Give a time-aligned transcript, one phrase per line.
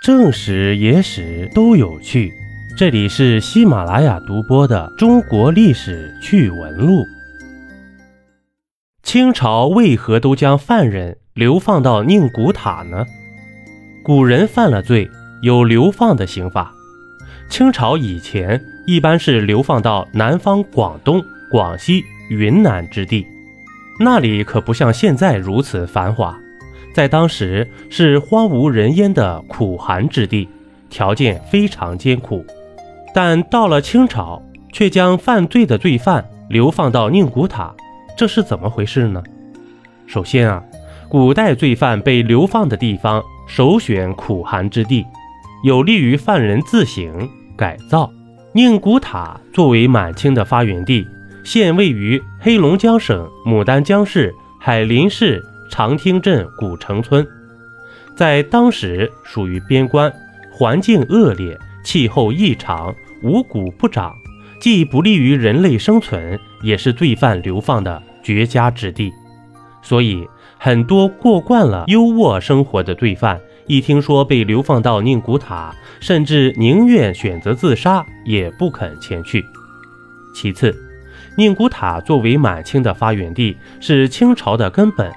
[0.00, 2.32] 正史、野史都有趣。
[2.76, 7.02] 这里是喜马拉雅独播的《中国历史趣闻录》。
[9.02, 13.04] 清朝为何都将犯人流放到宁古塔呢？
[14.04, 15.10] 古人犯了罪，
[15.42, 16.72] 有流放的刑法。
[17.50, 21.20] 清朝以前一般是流放到南方广东、
[21.50, 23.26] 广西、云南之地，
[23.98, 26.38] 那里可不像现在如此繁华。
[26.98, 30.48] 在当时是荒无人烟的苦寒之地，
[30.90, 32.44] 条件非常艰苦。
[33.14, 37.72] 但到了清朝，却将犯罪的罪犯流放到宁古塔，
[38.16, 39.22] 这是怎么回事呢？
[40.08, 40.60] 首先啊，
[41.08, 45.06] 古代罪犯被流放的地方首选苦寒之地，
[45.62, 48.10] 有利于犯人自省改造。
[48.52, 51.06] 宁古塔作为满清的发源地，
[51.44, 55.40] 现位于黑龙江省牡丹江市海林市。
[55.70, 57.26] 长汀镇古城村，
[58.16, 60.12] 在当时属于边关，
[60.50, 64.14] 环境恶劣，气候异常，五谷不长，
[64.60, 69.12] 既不利于人类生存，也是罪犯流放的绝佳之地。
[69.82, 70.26] 所以，
[70.58, 79.44] 很多过惯了优渥生活的罪犯，一听说被流放到宁古塔，甚至宁愿选择自杀，也不肯前去。
[80.34, 80.74] 其次，
[81.36, 85.12] 宁古塔作为满清的发源地，是清朝的根本。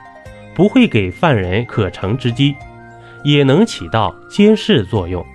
[0.54, 2.56] 不会给犯人可乘之机，
[3.24, 5.26] 也能起到监视作用。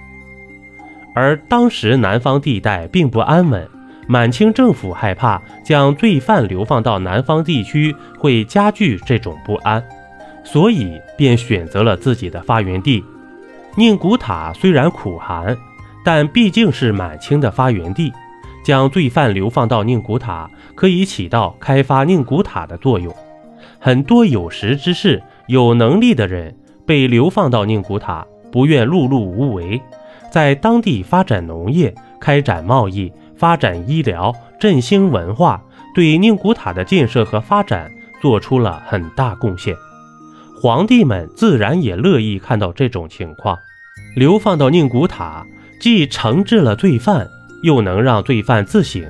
[1.14, 3.67] 而当时南方地带并不安稳，
[4.06, 9.83] 满清政府害怕将罪犯流放到南方地区会加剧这种不安，
[10.44, 13.03] 所以便选择了自己的发源地
[13.77, 14.53] 宁古塔。
[14.53, 15.56] 虽然苦寒，
[16.05, 18.12] 但毕竟是满清的发源地，
[18.62, 23.14] 将罪犯流放到宁古塔，可以起到开发宁古塔的作用。
[23.87, 29.81] 很多有识之士、有能力的人被流放到宁古塔，不愿碌碌无为，
[30.28, 35.62] 在当地发展农业、开展贸易、发展医疗、振兴文化，
[35.95, 37.88] 对宁古塔的建设和发展
[38.21, 39.72] 做出了很大贡献。
[40.61, 43.56] 皇帝们自然也乐意看到这种情况。
[44.16, 45.47] 流放到宁古塔，
[45.78, 47.28] 既惩治了罪犯，
[47.62, 49.05] 又能让罪犯自省，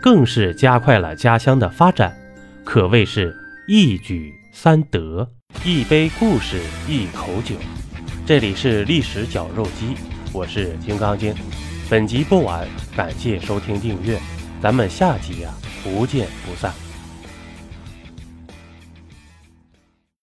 [0.00, 2.16] 更是加快了家乡的发展，
[2.64, 3.36] 可谓是。
[3.68, 5.30] 一举三得，
[5.64, 7.54] 一杯故事，一口酒。
[8.26, 9.94] 这里是历史绞肉机，
[10.32, 11.32] 我是金刚经。
[11.88, 14.18] 本集播完，感谢收听订阅，
[14.60, 16.74] 咱们下集呀，不见不散。